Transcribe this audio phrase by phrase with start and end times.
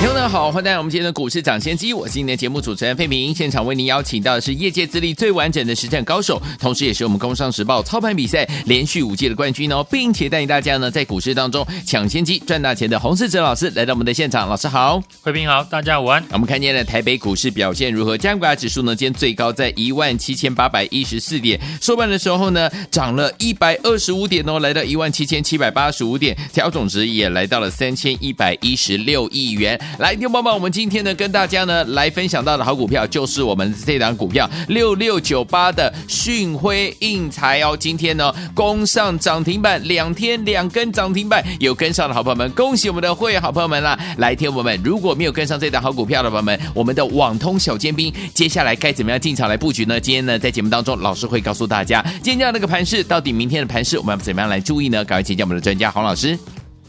[0.00, 1.92] 听众好，欢迎来到我们今天的股市抢先机。
[1.92, 14.48] 我是今天的节目主持人费明，现场为您邀请到的是业界资历最完整的实战高手，同时也是我们工商时报操盘比赛连续五届的冠军哦，并且带领大家呢在股市当中抢先机赚大钱的洪世哲老师来到我们的现场。
[14.48, 16.24] 老师好，费平好，大家午安。
[16.32, 18.18] 我们看见了台北股市表现如何？
[18.18, 29.78] 加权指数呢，今天最高在一万七千八百一十四点，收盘的时候呢涨了一百二十五点哦，来到一万七千七百八十五点，调总值也来到了三千一百一十六亿元。
[29.98, 37.76] 来，听众朋友们，我们今天呢跟大家呢来分享到的好股票，就是我们这档股票六六九八的讯辉印材哦。
[37.78, 43.98] 今天呢攻上涨停板，两天两根涨停板，有跟上的好朋友们，恭喜我们的会员好朋友们啦！
[44.18, 50.00] 来，听我们，如果没有跟上这档好股票的朋友们，我们的网通小尖兵，接下来该怎么样进场来布局呢？
[50.00, 55.04] 今天呢在节目当中，老师会告诉大家，今天这样的一个盘势，到底明天的盘势我们要怎么样来注意呢？
[55.04, 56.38] 赶快请教我们的专家黄老师。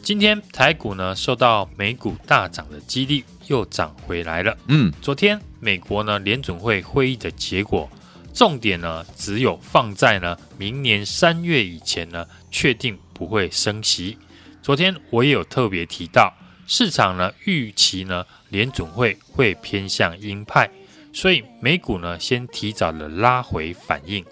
[0.04, 4.58] 今天台股呢受到美股大涨的激励，又涨回来了。
[4.68, 7.90] 嗯，昨天美国呢联准会会议的结果，
[8.34, 14.18] 重点呢只有放在呢明年三月以前呢确定不会升息。
[14.62, 16.34] 昨天我也有特别提到，
[16.68, 20.70] 市场呢预期呢联准会会偏向鹰派，
[21.14, 24.26] 所以美股呢先提早的拉回反应。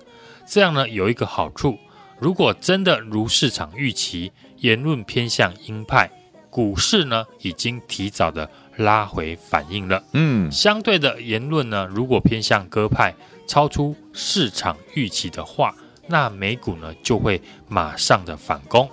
[0.46, 1.80] 这样呢有一个好处，
[2.22, 4.32] 如果真的如市场预期。
[4.62, 6.08] 言论偏向鹰派，
[6.52, 10.04] 股市呢已经提早的拉回反应了。
[10.14, 13.12] 嗯，相对的言论呢，如果偏向鸽派，
[13.48, 15.74] 超出市场预期的话，
[16.06, 18.88] 那美股呢就会马上的反攻。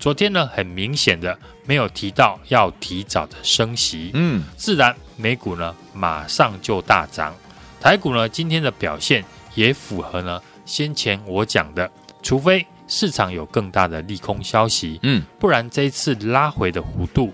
[0.00, 7.32] 昨天呢，很明显的没有提到要提早的升息，嗯，自然美股呢马上就大涨。
[7.80, 11.88] 台股呢今天的表现也符合呢先前我讲的，
[12.20, 12.66] 除非。
[12.86, 17.32] 市场有更大的利空消息，嗯，不然这一次拉回的弧度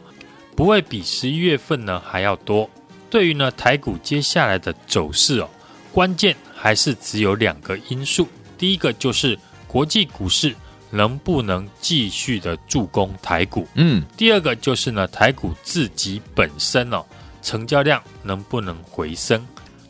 [0.55, 2.69] 不会比十一月份呢还要多。
[3.09, 5.49] 对于呢台股接下来的走势哦，
[5.93, 8.29] 关键还是只有两个因素。
[8.57, 10.55] 第一个就是国际股市
[10.91, 17.05] 能不能继续的助攻台股，嗯，第二个就是呢台股自己本身哦，
[17.43, 19.45] 成交量能不能回升。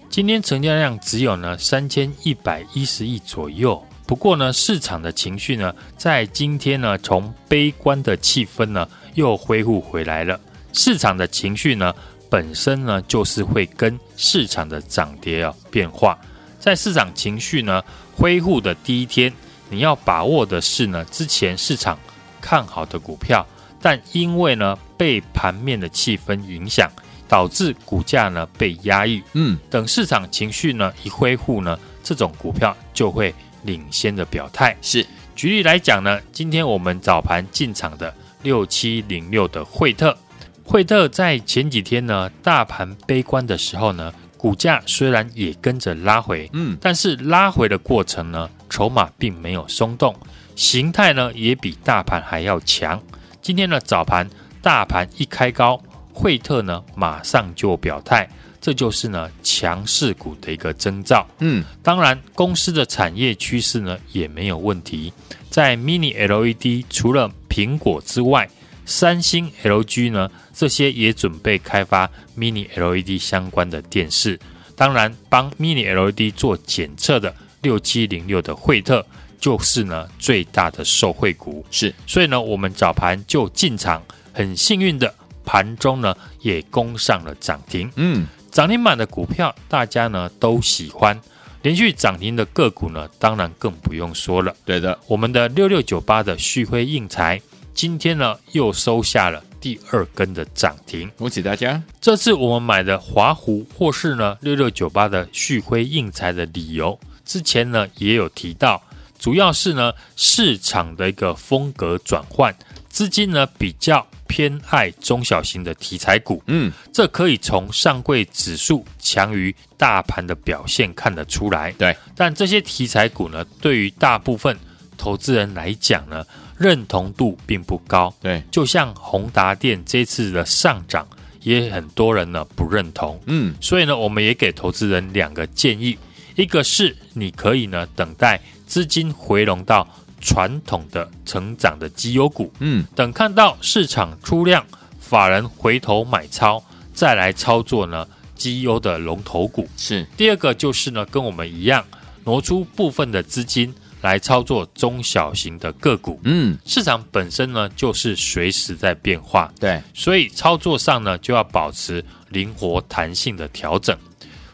[0.08, 3.84] 今天成交量只有呢三千一百一十亿左右。
[4.10, 10.40] 不过呢，市场的情绪呢，在今天呢，从悲观的气氛呢，又恢复回来了。
[10.72, 11.94] 市场的情绪呢，
[12.28, 16.18] 本身呢，就是会跟市场的涨跌啊变化。
[16.58, 17.80] 在市场情绪呢
[18.16, 19.32] 恢复的第一天，
[19.68, 21.96] 你要把握的是呢，之前市场
[22.40, 23.46] 看好的股票，
[23.80, 26.90] 但因为呢被盘面的气氛影响，
[27.28, 29.22] 导致股价呢被压抑。
[29.34, 33.32] 嗯，等市场情绪呢一恢复呢，这种股票就会。
[33.62, 40.16] 领先的表态是，举例来讲呢，今天我们早盘进场的六七零六的惠特，
[40.64, 50.14] 惠特在前几天呢，大盘悲观的时候呢，股价虽然也跟着拉回，嗯，但是拉回的过程呢，筹码并没有松动，
[50.56, 53.00] 形态呢也比大盘还要强。
[53.42, 54.28] 今天呢早盘
[54.62, 55.82] 大盘一开高，
[56.12, 58.28] 惠特呢马上就表态。
[58.60, 61.26] 这就是呢强势股的一个征兆。
[61.38, 65.12] 嗯，当然公司的产业趋势呢也没有问题。
[65.48, 68.48] 在 Mini LED 除了苹果之外，
[68.84, 74.38] 三星、LG 呢这些也准备开发 Mini LED 相关的电视。
[74.76, 79.04] 当然，帮 Mini LED 做检测的六七零六的惠特
[79.40, 81.64] 就是呢最大的受惠股。
[81.70, 87.90] 是，所以呢我们早盘就进场，很幸运的盘中呢也攻上了涨停。
[87.96, 88.26] 嗯。
[88.50, 91.16] 涨停板的股票，大家呢都喜欢；
[91.62, 94.54] 连续涨停的个股呢，当然更不用说了。
[94.64, 97.40] 对的，我们的六六九八的旭辉印材，
[97.72, 101.80] 今天呢又收下了第二根的涨停，恭喜大家！
[102.00, 108.82] 这次我们买的华湖或是呢六六九八的旭辉印材的理由，之前呢也有提到，
[109.18, 112.54] 主要是呢市场的一个风格转换，
[112.88, 114.04] 资金呢比较。
[114.30, 121.72] 偏爱中小型的题材股，嗯，这可以从上柜指数强于大盘的表现看得出来。
[121.72, 124.56] 对，但这些题材股呢，对于大部分
[124.96, 126.24] 投资人来讲呢，
[126.56, 128.14] 认同度并不高。
[128.20, 131.04] 对，就像宏达电这次的上涨，
[131.42, 133.20] 也很多人呢不认同。
[133.26, 135.98] 嗯，所以呢，我们也给投资人两个建议：
[136.36, 139.84] 一个是你可以呢等待资金回笼到
[140.20, 144.64] 传统的成长的绩优股，嗯，等看到市场出量，
[145.00, 146.62] 法人回头买超，
[146.92, 149.68] 再来操作呢绩优的龙头股。
[149.76, 151.84] 是第二个就是呢跟我们一样，
[152.24, 156.20] 挪出部分的资金来操作中小型的个股。
[156.24, 163.96] 嗯，市场本身呢就是随时在变化，对，所以操作上呢就要保持灵活弹性的调整。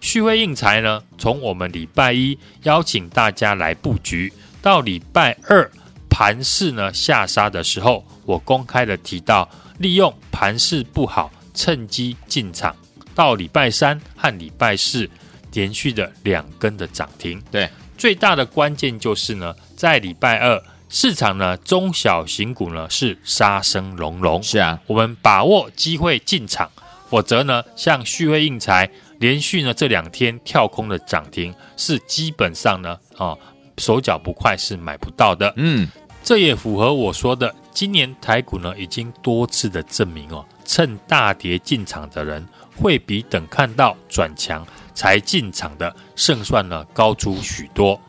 [0.00, 4.32] 旭辉应材呢，从我们礼拜一邀请大家来布局，
[4.66, 5.70] 到礼拜二
[6.10, 9.48] 盘势呢下杀的时候，我公开的提到
[9.78, 12.74] 利用盘势不好趁机进场。
[13.14, 15.08] 到礼拜三和礼拜四
[15.52, 17.40] 连续的两根的涨停。
[17.48, 24.42] 对，最大的关键就是呢，在礼拜二市场呢中小型股呢是杀声隆隆。
[24.42, 26.68] 是啊，我们把握机会进场，
[27.08, 28.90] 否则呢，像旭辉应材。
[29.18, 33.38] 连续呢这两天跳空的涨停是基本上呢啊、哦、
[33.78, 35.88] 手脚不快是买不到的，嗯，
[36.22, 48.00] 这也符合我说的，今年台股呢已经多次的证明哦，趁大跌进场的人会比等看到转强才进场的胜算呢高出许多。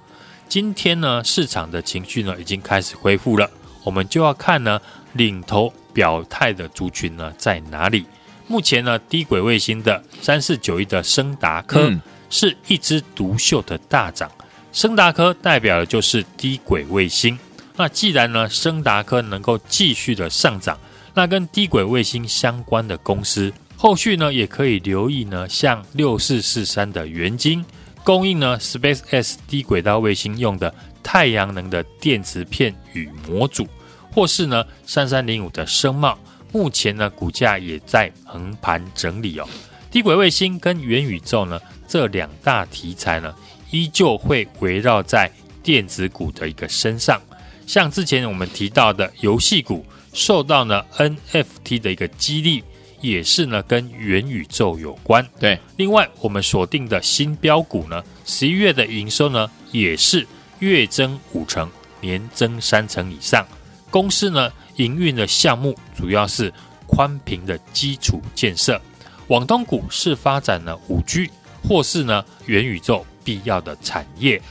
[0.48, 3.50] 今天呢市场的情绪呢已经开始恢复了，
[3.84, 4.80] 我们就要看呢
[5.14, 8.06] 领头表态的族群呢在哪里。
[8.48, 11.92] 目前呢，低轨卫星的三四九一的升达科
[12.30, 14.31] 是一枝独秀的大涨。
[14.78, 17.36] 升达科代表的就是低轨卫星。
[17.76, 20.78] 那既然呢，升达科能够继续的上涨，
[21.16, 27.66] 那跟低轨卫星相关的公司，后续呢也可以留意呢，像六四四三的元晶，
[28.04, 30.72] 供应呢 SpaceX 低轨道卫星用的
[31.02, 33.68] 太阳能的电池片与模组，
[34.12, 36.16] 或是呢三三零五的升贸。
[36.52, 39.50] 目前呢，股价也在横盘整理哦。
[39.90, 43.34] 低轨卫星跟元宇宙呢，这两大题材呢，
[43.72, 45.31] 依旧会围绕在
[45.62, 47.22] 电子股的一个身上。
[47.66, 52.64] 像之前我们提到的游戏股，受到呢 NFT 的一个激励，
[53.02, 55.28] 也是呢跟元宇宙有关。
[55.40, 60.25] 对，另外我们锁定的新标股呢，十一月的营收呢，也是
[60.60, 61.69] 月增五成，
[62.00, 63.46] 年增三成以上。
[63.92, 66.54] 公司呢，营运的项目主要是
[66.88, 68.81] 宽频的基础建设，
[69.28, 71.30] 网通股是发展了五 G
[71.68, 74.42] 或是呢元宇宙必要的产业。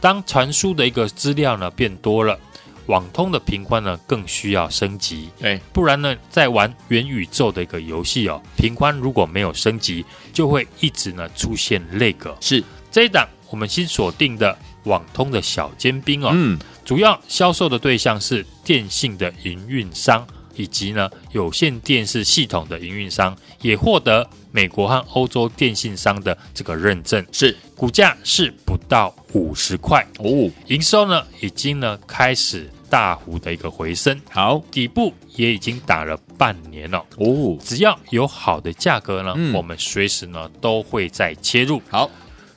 [0.00, 2.38] 当传输的一个资料呢变多了，
[2.86, 5.28] 网通的频宽呢更需要升级。
[5.38, 10.02] 对，不然呢在玩元宇宙的一个游戏哦，频宽如果没有升级，
[10.32, 12.34] 就会一直呢出现 lag。
[12.40, 16.30] 是这一档我们新锁定的网通的小尖兵哦。
[16.32, 16.58] 嗯。
[16.84, 27.24] 主要销售的对象是电信的营运商，以及呢有线电视系统的营运商，也获得美国和欧洲电信商的这个认证。
[27.32, 37.56] 是股价是不到五十块哦，营收呢已经呢开始大幅的一个回升，好，底部也已经打了半年了哦。
[37.64, 41.80] 只要有好的价格呢，嗯、我们随时呢都会再切入。
[41.90, 42.10] 好。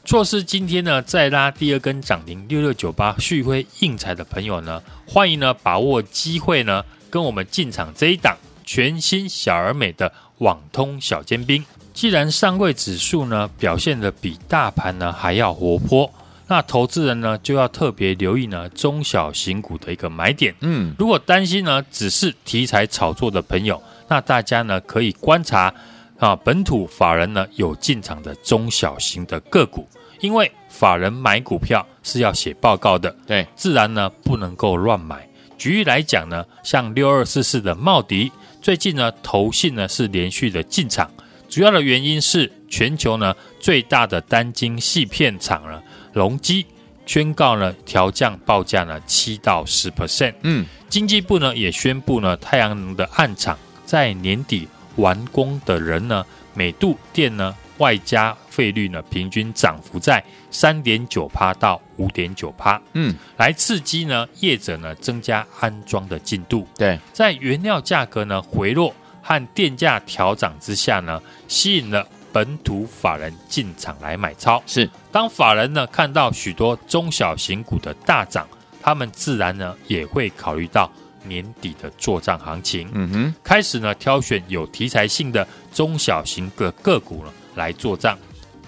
[0.07, 11.63] 错是今天呢再拉第二根涨停六六九八旭辉应材的朋友呢，欢迎呢把握机会呢跟我们进场这一档全新小而美的网通小尖兵。
[11.93, 16.11] 既然上柜指数呢表现的比大盘呢还要活泼，
[16.47, 20.53] 那投资人呢就要特别留意呢中小型股的一个买点。
[20.59, 25.73] 嗯，如果担心呢只是题材炒作的朋友，那大家呢可以观察。
[26.17, 29.85] 啊，本土法人呢有进场的中小型的个股，
[30.21, 35.27] 因为法人买股票是要写报告的，对，自然呢不能够乱买。
[35.57, 38.31] 举例来讲呢，像六二四四的茂迪，
[38.61, 41.09] 最近呢投信呢是连续的进场，
[41.49, 45.81] 主要的原因是全球呢最大的单晶细片厂呢
[46.13, 46.65] 隆基
[47.05, 54.67] 宣告呢调降报价呢七到十 percent，嗯，经济部呢也宣布呢太阳能的暗场在年底。
[54.97, 66.67] 完工的人呢，每度电呢，外加费率呢，平均涨幅在三点九趴到五点九趴，嗯，来刺激呢业者呢增加安装的进度。
[66.77, 74.61] 对，在原料价格呢回落和电价调涨之下呢，吸引了本土法人进场来买超。
[74.65, 78.47] 是，当法人呢看到许多中小型股的大涨，
[78.81, 80.91] 他们自然呢也会考虑到。
[81.27, 88.17] 年底的作帐行情，嗯哼，开始呢挑选有题材性的中小型的个股呢来做账。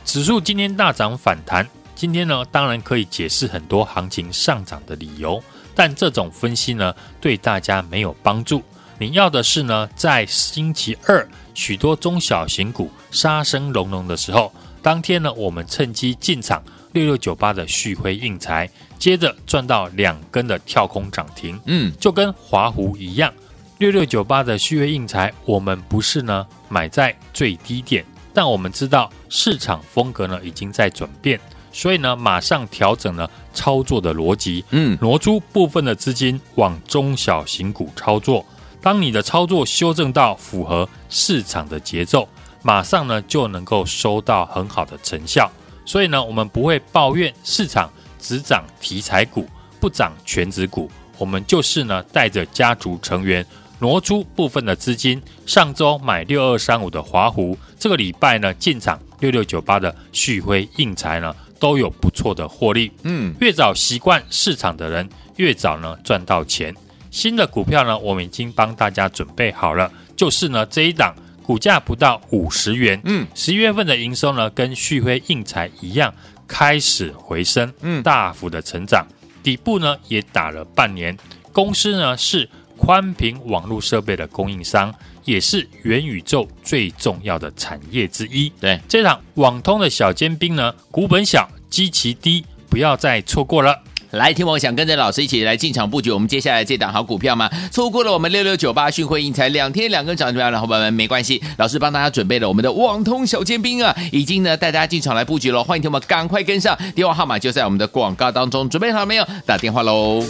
[0.06, 5.44] 指数今天大涨反弹，今天呢当然可以解释很多行情上涨的理由，
[5.76, 8.64] 但这种分析呢对大家没有帮助。
[9.00, 14.52] 你要的是呢在星期二许多中小型股杀声隆隆的时候，
[14.82, 16.64] 当天呢我们趁机进场
[16.94, 18.68] 六六九八的旭辉印材，
[18.98, 23.32] 接着赚到两根的跳空涨停，嗯，就跟华湖一样。
[23.78, 28.04] 六六九八的旭辉印材，我们不是呢买在最低点，
[28.38, 31.40] 但我们知道市场风格呢已经在转变，
[31.72, 38.46] 所以呢马上调整了操作的逻辑，嗯，挪出部分的资金往中小型股操作。
[38.80, 42.30] 当你的操作修正到符合市场的节奏，
[42.62, 45.52] 马上呢就能够收到很好的成效。
[45.84, 50.92] 所以呢，我们不会抱怨市场只涨题材股，不涨全职股。
[51.18, 53.44] 我们就是呢带着家族成员。
[53.80, 62.92] 挪出部分的资金，上周买六二三五的华湖，这个礼拜呢进场六六九八的旭辉应材呢都有不错的获利。
[63.04, 66.74] 嗯，越早习惯市场的人，越早呢赚到钱。
[67.12, 76.12] 新的股票呢，我们已经帮大家准备好了，就是呢这一档股价不到五十元，嗯，十一月份的营收呢跟旭辉应材一样
[76.48, 79.06] 开始回升，嗯，大幅的成长，
[79.44, 81.16] 底部呢也打了半年，
[81.54, 82.50] 公司呢是。
[82.78, 84.94] 宽频网络设备的供应商，
[85.26, 88.50] 也是元宇宙最重要的产业之一。
[88.62, 93.78] 对，这场网通的小尖兵呢，股本小，基期低，不要再错过了。
[94.12, 97.50] 来，听我想跟着老师一起来进场布局我们接下来这档好股票吗？
[97.70, 105.62] 错过了我们六六九八讯会应才两天两根涨停板的伙伴们没关系，老师帮大家准备了我们的网通小尖兵啊，已经呢带大家进场来布局了。
[105.62, 109.28] 欢迎听我们赶快跟上，电话号码就在我们的广告当中，准备好了没有？
[109.46, 110.24] 打电话喽。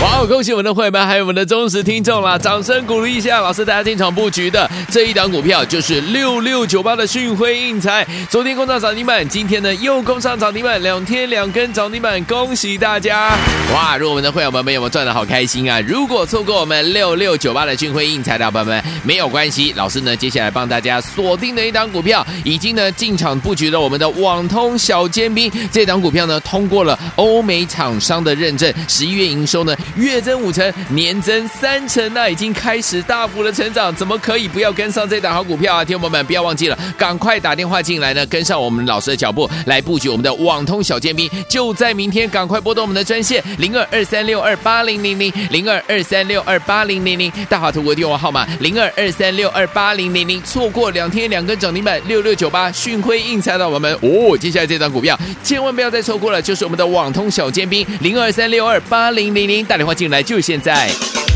[0.00, 0.17] Wow.
[0.18, 2.36] 好，恭喜我们的会员们，还有我们的忠实听众啦！
[2.36, 8.04] 掌声鼓励一下，老师大家进场布局的这一档股票就是六六九八的讯辉印材。
[8.28, 13.38] 昨天攻上涨停板，今天呢又攻上涨停板，两天两根涨停板，恭喜大家！
[13.72, 15.80] 哇，如果我们的会员们有没有赚得好开心啊？
[15.86, 25.48] 如果错过我们六六九八的讯辉印材的伙伴们，没有关系，老师呢接下来帮大家锁定的一档股票，已经呢进场布局了我们的网通小尖兵。
[25.70, 35.84] 这档股票呢通过了欧美厂商的认证，十一月营收呢月月增五成，年增三成，那已经开始大幅的成长，怎么可以不要跟上这档好股票啊？
[35.84, 59.97] 听友们，不要忘记了，赶快打电话进来呢，跟上我们老师的脚步，来布局我们的网通小尖兵，就在明天，赶快拨动我们的专线零二二三六二八零零零零二二三六二八零零零，大华图国电话号码零二二三六二八零零零，错过两天两根涨停板六六九八讯辉应材的我们哦，接下来这档股票千万不要再错过了，就是我们的网通小尖兵零二三六二八零零零，打电话。
[59.98, 61.27] 进来就现在。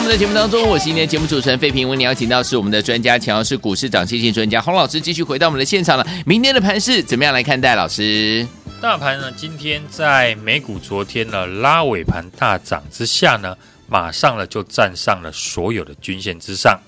[0.00, 1.86] 我们的节目当中，我是今天节目主持人费平。
[1.86, 6.06] 为你邀请到是我们的专家，强要是股市涨跌专家洪老师，继续回到我们的现场了。
[6.24, 7.74] 明天的盘势怎么样来看待？
[7.74, 8.48] 老师，
[8.80, 9.30] 大盘呢？
[9.32, 13.54] 今天在美股昨天呢拉尾盘大涨之下呢，
[13.88, 16.80] 马上呢就站上了所有的均线之上。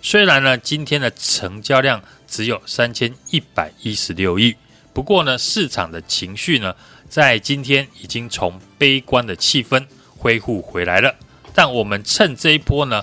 [0.00, 4.54] 虽然呢今天的成交量只有三千一百一十六亿，
[4.92, 6.72] 不过呢市场的情绪呢
[7.08, 9.84] 在今天已经从悲观的气氛
[10.16, 11.12] 恢复回来了。
[11.54, 13.02] 但我们趁这一波呢，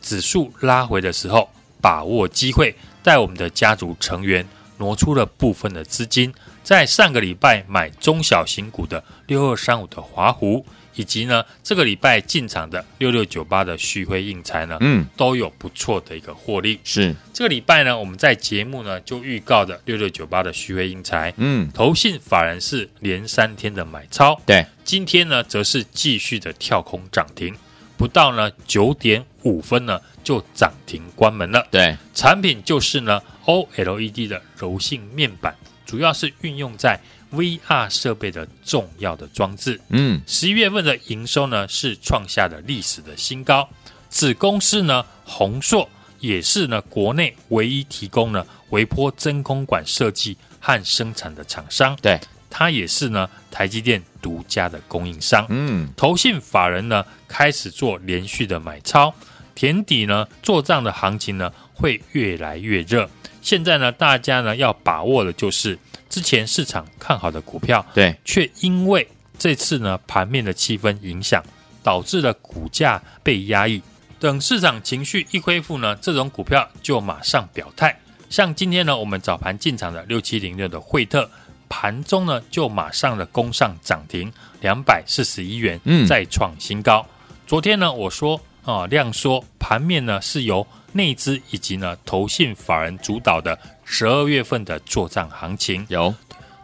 [0.00, 1.48] 指数拉回的时候，
[1.80, 4.46] 把握机会，带我们的家族成员
[4.78, 6.32] 挪出了部分的资金，
[6.62, 10.64] 在上个礼拜买中小型股的六二三五的华湖。
[10.96, 16.78] 以及呢，这个礼拜进场的六六九八的旭辉印材呢，嗯，都有不错的一个获利。
[16.84, 17.12] 是。
[17.32, 27.52] 这个礼拜呢，我们在节目呢就预告的六六九八的旭辉印材，嗯，投信法人是连三天的买超，对，今天呢则是继续的跳空涨停，
[27.96, 31.66] 不到呢九点五分呢就涨停关门了。
[31.70, 35.54] 对，产品就是呢 OLED 的柔性面板，
[35.86, 37.00] 主要是运用在。
[37.32, 43.68] VR 设备的重要的装置，嗯，十一月份的营收呢是创下了历史的新高。
[44.08, 45.88] 子公司呢宏硕
[46.20, 52.20] 也是呢国内唯一提供呢微波真空管设计和生产的厂商，对，
[52.56, 55.44] 它也是呢台积电独家的供应商。
[55.48, 59.12] 嗯，投信法人呢开始做连续的买超，
[59.56, 63.10] 填底呢做账的行情呢会越来越热。
[63.42, 65.76] 现在呢大家呢要把握的就是。
[66.10, 71.42] 之前市场看好的股票，对，却因为这次呢盘面的气氛影响，
[71.82, 73.82] 导致了股价被压抑。
[74.20, 77.98] 等市场情绪一恢复呢，这种股票就马上表态。
[78.30, 81.28] 像今天呢，我们早盘进场的六七零六的惠特，
[81.76, 87.04] 盘中呢就马上的攻上涨停两百四十一元，嗯，再创新高。
[87.48, 93.58] 昨天呢，我说啊，量缩盘面呢是由内资以及呢投信法人主导的。
[93.84, 96.14] 十二月份的作战行情有，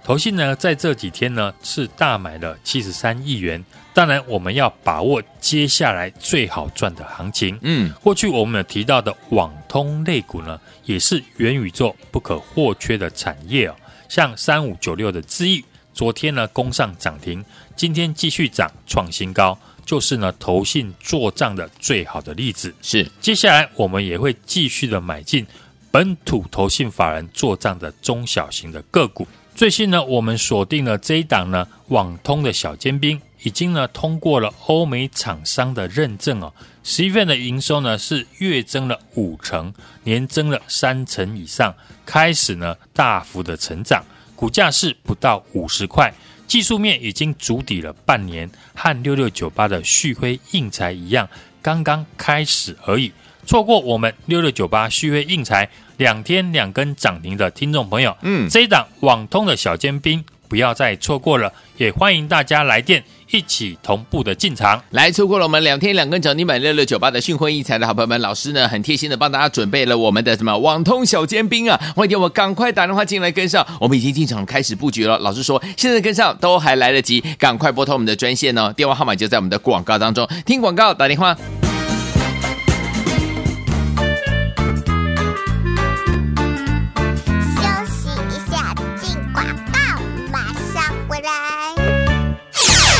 [0.04, 3.62] 投信呢在这几天呢是大买了七十三亿元。
[3.92, 7.58] 当然，我们要把握接下来最好赚的行情。
[7.62, 13.74] 嗯，过去我们有提到的网通类股呢，也是元宇宙不可或缺的产业哦。
[14.10, 15.64] 像三五九六的智易，
[15.94, 17.42] 昨天呢攻上涨停，
[17.76, 22.74] 今天继续涨创新高，就是呢投信做账的最好的例子。
[22.82, 25.46] 是，接下来我们也会继续的买进。
[25.92, 36.52] 本土投信法人做账的中小型的个股，最新呢，我们锁定了这一档呢，网通的小尖兵，已经呢通过了欧美厂商的认证哦。
[36.82, 39.72] 十一月份的营收呢是月增了五成，
[40.04, 41.74] 年增了三成以上，
[42.06, 44.02] 开始呢大幅的成长，
[44.34, 46.12] 股价是不到五十块，
[46.46, 51.28] 技术面已经筑底了半年，和六六九八的旭辉硬材一样，
[51.60, 53.12] 刚刚开始而已。
[53.46, 64.82] 错过我们六六九八旭辉硬材两天两根涨停的听众朋友，嗯，这一档网通的小尖兵不要再错过了，也欢迎大家来电一起同步的进场。
[64.90, 75.16] 来，错过了我们两天两根涨停板六六九八的讯辉应材的好朋友们，老师呢很贴心的帮大家准备了我们的什么网通小尖兵啊，欢迎我赶快打电话进来跟上，我们已经进场开始布局了。
[75.20, 81.36] 老师说现在跟上都还来得及，赶快拨通我们的专线哦，电话号码就在我们的广告当中，听广告打电话。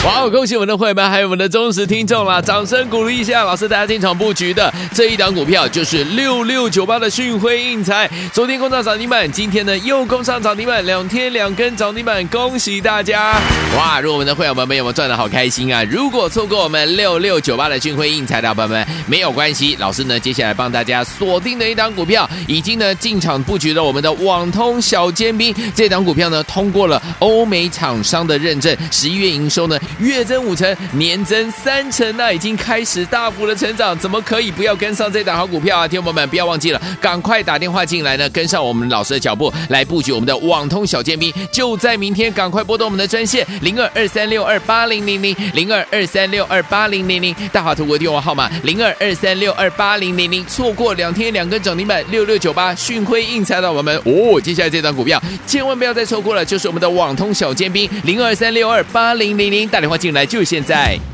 [0.03, 0.31] 哇哦！
[0.31, 2.41] 恭喜我们的会员们，还有我们的忠实听众啦！
[2.41, 8.11] 掌声鼓励一下，老师大家进场布局的这一档股票就是六六九八的讯辉印材。
[8.33, 13.39] 昨天攻上涨停板，今天呢又攻上涨停板，两天两根涨停板，恭喜大家！
[13.77, 14.01] 哇！
[14.01, 15.85] 如果我们的会员们没有赚的好开心啊！
[15.85, 25.55] 如果错过我们六六九八的讯辉印材的朋友们，没有关系，老师呢接下来帮大家锁定的一档股票，已经呢进场布局了我们的网通小尖兵。
[25.75, 29.79] 这档股票呢通过了欧美厂商的认证，十一月营收呢。
[29.98, 35.88] 月增五成，年增三成，那已经开始大幅的成长，怎么可以不要跟上这档好股票啊？
[35.88, 61.10] 听友们，不要忘记了，赶快打电话进来呢，跟上我们老师的脚步，来布局我们的网通小尖兵，就在明天，赶快拨动我们的专线零二二三六二八零零零零二二三六二八零零零，大华图国电话号码零二二三六二八零零零，错过两天两根涨停板六六九八讯辉应材的我们哦，接下来这档股票千万不要再错过了，就是我们的网通小尖兵零二三六二八零零零，打电话进来就现在。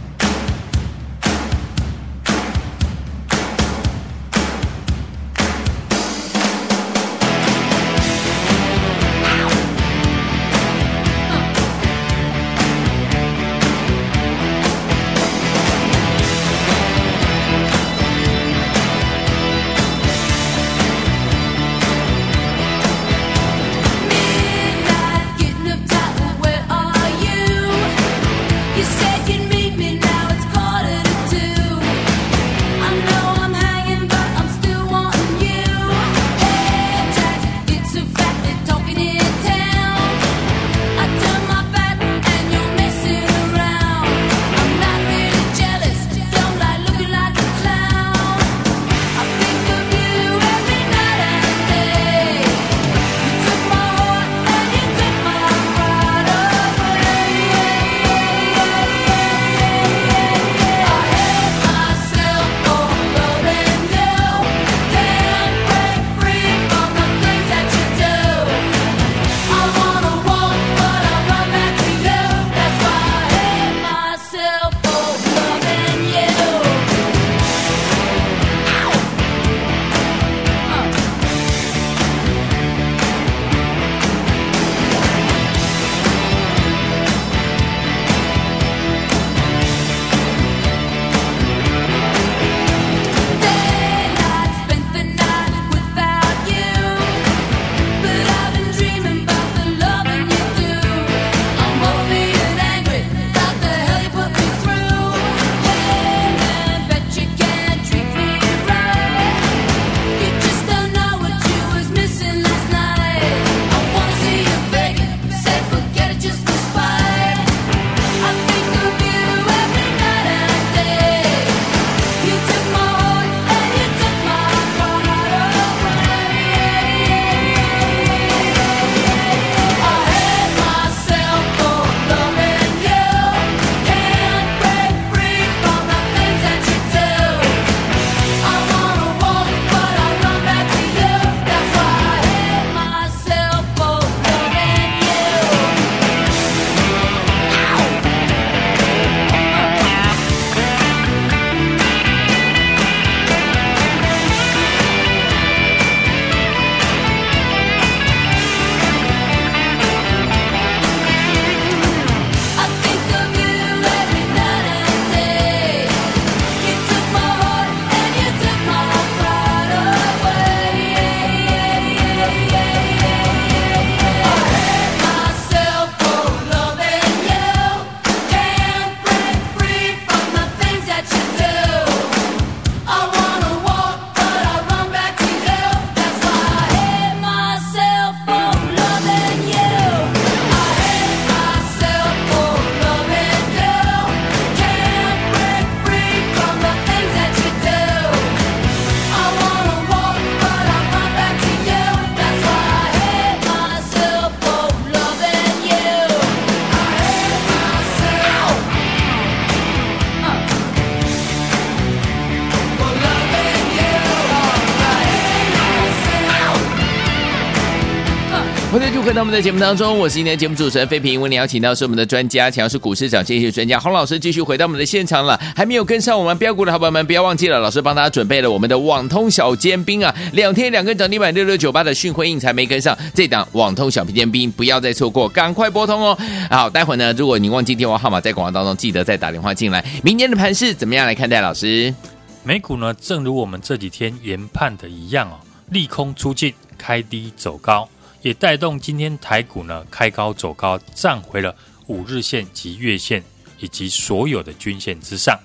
[219.07, 221.21] 回到我们的节目当中，我是今天节目主持人费平。
[221.21, 225.41] 为你邀请到是我们的专家，强势股市涨跌专家洪老师，继续回到我们的现场了。
[225.55, 236.19] 还没有跟上我们标股的好朋友们，不要忘记了，老师帮大家准备了我们的网通小尖兵啊，两天两根涨停板六六九八的讯辉印才没跟上，这档网通小皮尖兵不要再错过，赶快拨通哦。
[236.51, 239.85] 好，待会呢，如果你忘记电话号码，在广告当中记得再打电话进来。
[240.03, 241.41] 明天的盘势怎么样来看待？
[241.41, 241.95] 老师，
[242.43, 245.39] 美股呢，正如我们这几天研判的一样哦，
[245.71, 247.89] 利空出尽，开低走高。
[248.27, 251.55] 也带动今天台股呢开高走高，站回了
[251.87, 253.23] 五日线及月线
[253.61, 255.39] 以及所有的均线之上。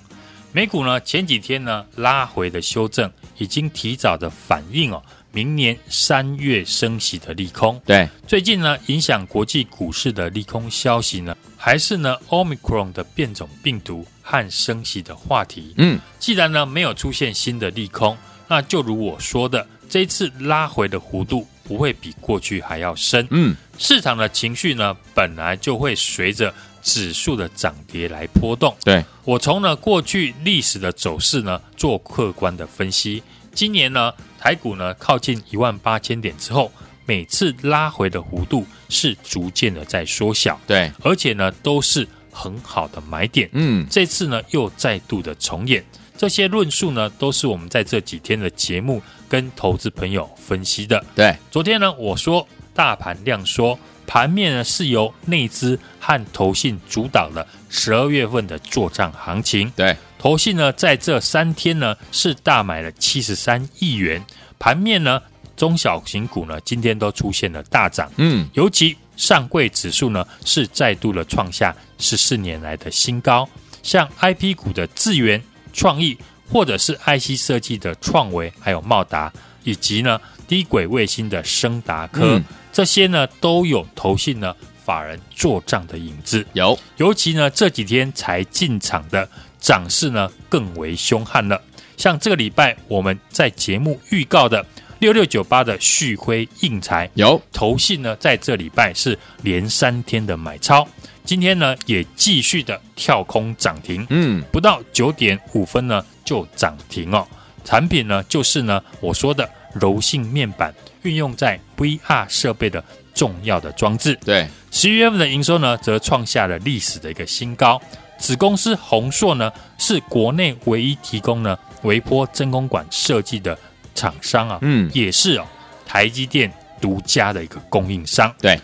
[0.50, 7.80] 美股呢前几天呢拉回的修正，已经提早的反映哦，明年三月升息的利空。
[7.86, 15.72] 对，最近呢影响国际股市的利空消息呢，还是呢 Omicron 的变种病毒和升息的话题。
[15.78, 18.18] 嗯，既然呢没有出现新的利空，
[18.48, 21.46] 那就如我说的，这一次拉回的弧度。
[21.64, 23.26] 不会比过去还要深。
[23.30, 28.74] 嗯，市场的情绪呢，本来就会随着指数的涨跌来波动。
[28.84, 33.22] 对，我从呢过去历史的走势呢做客观的分析。
[33.54, 36.72] 今年呢台股呢靠近一万八千点之后，
[37.06, 40.60] 每次拉回的弧度是逐渐的在缩小。
[40.66, 43.48] 对，而且呢都是很好的买点。
[43.52, 45.84] 嗯，这次呢又再度的重演。
[46.16, 49.02] 这些论述呢都是我们在这几天的节目。
[49.32, 64.22] 跟投资朋友分析的，对，昨天呢，我说大盘量缩，盘面呢是由内资和投信主导的十二月份的作帐行情，对，投信呢在这三天呢是大买了七十三亿元，
[64.58, 65.18] 盘面呢
[65.56, 73.48] 中小型股呢今天都出现了大涨，嗯，尤其上柜指数呢是再度的创下十四年来的新高，
[73.82, 75.42] 像 IP 股的智源
[75.72, 76.18] 创意。
[76.52, 79.32] 或者是 IC 设计的创维，还有茂达，
[79.64, 86.46] 以及呢低轨卫星的升达科，嗯、这些呢都有投信呢法人做账的影子。
[86.52, 89.26] 有，尤其呢这几天才进场的
[89.58, 91.58] 涨势呢更为凶悍了。
[91.96, 94.64] 像这个礼拜我们在节目预告的
[94.98, 100.86] 六六九八的旭辉印材，有投信呢在这礼拜是连三天的买超。
[101.24, 107.26] 今天呢，也继续的跳空涨停，嗯，不到九点五分呢就涨停哦。
[107.64, 112.82] 产品呢，就是呢我说的柔性面板，运用在 VR 设备的
[113.14, 114.18] 重要的装置。
[114.24, 117.80] 对，十一月份的营收呢，则创下了历史的一个新高。
[118.18, 123.56] 子公司宏硕呢，是国内唯一提供呢微波真空管设计的
[123.94, 125.46] 厂商啊，嗯，也是哦
[125.86, 128.34] 台积电独家的一个供应商。
[128.40, 128.58] 对。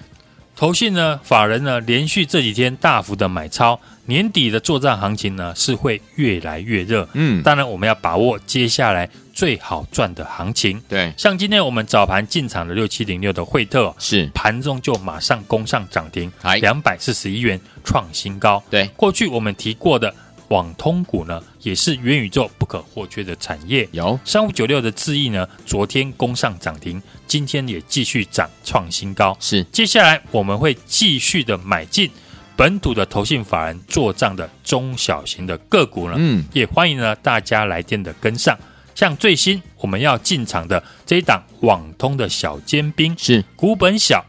[0.59, 7.09] 投信呢，法人呢，连续这几天大幅的买超，年底的作战行情呢是会越来越热。
[7.12, 10.83] 嗯，当然我们要把握接下来最好赚的行情。
[10.88, 16.29] 对，像今天我们早盘进场的六七零六的惠特，是盘中就马上攻上涨停，
[16.61, 18.61] 两百四十一元创新高。
[18.68, 20.12] 对，过去我们提过的。
[20.49, 23.88] 网通股呢，也是元宇宙不可或缺的产业。
[23.92, 29.37] 有三五九六的智易呢，昨天攻上涨停，今天也继续涨创新高。
[29.40, 32.11] 是，接下来我们会继续的买进
[32.57, 36.14] 本土的投信法人做账的中小型的个股呢。
[36.18, 38.59] 嗯，也欢迎呢大家来电的跟上。
[38.94, 44.25] 像最新我们要进场的这一档网通的小尖兵，是股本小，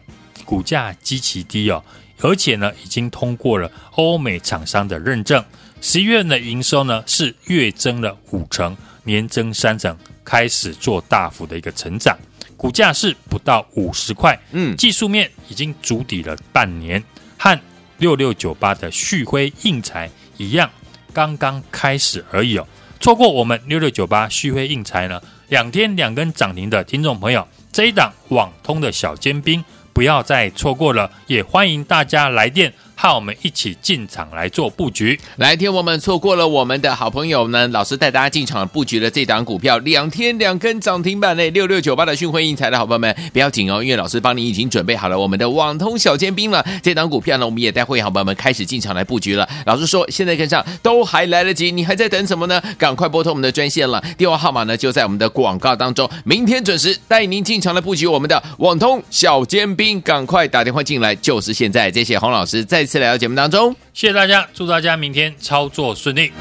[0.46, 1.84] 股价极其低哦，
[2.22, 5.44] 而且呢已经通过了欧美厂商的认证。
[5.82, 12.18] 十一月的营收呢是月增了五成，年增三成，开始做大幅的一个成长，
[12.58, 17.02] 股价是不到五十块，嗯，技术面已经筑底了半年，
[17.38, 17.58] 和
[17.98, 20.70] 六六九八的旭辉印材一样，
[21.14, 22.68] 刚刚开始而已哦。
[23.00, 29.64] 错过我们六六九八旭辉印材呢，两天两根涨停的听众朋友，这一档网通的小尖兵
[29.94, 32.74] 不要再错过了，也欢迎大家来电。
[33.02, 35.18] 和我们一起进场来做布局。
[35.38, 46.66] 来天我们错过了我们的好朋友呢，老师带大家进场布局的这档股票，两天两根涨停板内六六九八的讯辉印材的好朋友们，不要紧哦，因为老师帮你已经准备好了我们的网通小尖兵了。
[46.84, 49.48] 这档股票呢，我们也带会员好朋友们开始进场来布局了。
[49.66, 52.62] 老师说，现在跟上都还来得及，你还在等什么呢？
[52.78, 56.10] 赶快拨通我们的专线了，电话号码呢就在我们的广告当中。
[56.26, 61.90] 明天准时带您进场来布局我们的网通小尖兵，赶快打电话进来，就是现在。
[62.00, 66.34] 谢谢洪老师再次来到节目当中，谢谢大家，祝大家明天操作顺利。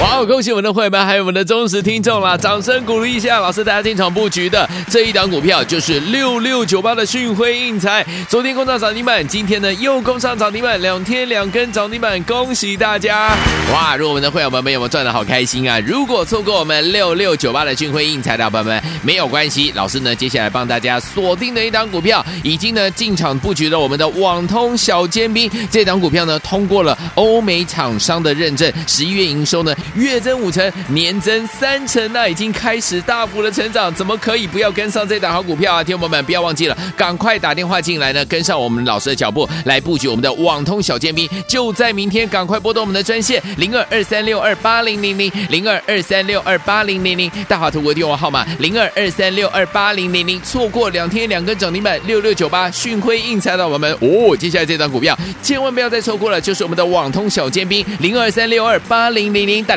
[0.00, 0.26] 哇哦！
[0.26, 2.34] 恭喜我们的会员们，还有我们的忠实听众啦！
[2.34, 8.04] 掌声鼓励一下，老师大家进场布局的这一档股票就是六六九八的讯辉印材。
[8.26, 13.36] 昨天攻上涨停板，今天呢又攻上涨停板，两天两根涨停板，恭喜大家！
[13.74, 13.94] 哇！
[13.94, 15.78] 如果我们的会员们没有赚得好开心啊？
[15.80, 25.50] 如果错过我们六六九八的讯辉印材的伙伴们，没有关系，老师呢接下来帮大家锁定的一档股票，已经呢进场布局了我们的网通小尖兵。
[25.70, 29.74] 这档股票呢通过了欧美厂商的认证，十一月营收呢。
[29.94, 35.84] 月增五成，年增三成，那已经开始大幅的成长，怎么可以不要跟上这档好股票啊？
[35.84, 59.76] 听众朋友们不要忘记了，赶快打电话进来呢，跟上我们老师的脚步，来布局我们的网通小尖兵，就在明天，赶快拨动我们的专线零二二三六二八零零零零二二三六二八零零零，大华图国电话号码零二二三六二八零零零，错过两天两根涨停板六六九八讯辉印材的我们哦，接下来这档股票千万不要再错过了，就是我们的网通小尖兵零二三六二八零零零，大